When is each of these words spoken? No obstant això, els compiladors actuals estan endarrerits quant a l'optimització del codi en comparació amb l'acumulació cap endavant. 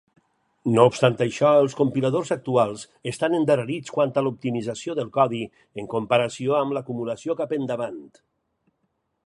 No 0.75 0.85
obstant 0.91 1.17
això, 1.25 1.51
els 1.65 1.75
compiladors 1.81 2.31
actuals 2.35 2.85
estan 3.11 3.35
endarrerits 3.41 3.93
quant 3.99 4.15
a 4.15 4.23
l'optimització 4.29 4.95
del 5.01 5.11
codi 5.19 5.45
en 5.83 5.91
comparació 5.95 6.57
amb 6.63 6.77
l'acumulació 6.79 7.37
cap 7.43 7.55
endavant. 7.61 8.05